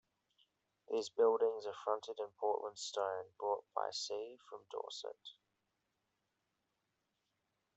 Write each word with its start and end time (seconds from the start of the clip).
These 0.89 1.09
buildings 1.09 1.67
are 1.67 1.75
fronted 1.83 2.17
in 2.17 2.31
Portland 2.39 2.79
stone 2.79 3.35
brought 3.37 3.63
by 3.75 3.91
sea 3.91 4.39
from 4.49 4.61
Dorset. 4.71 5.35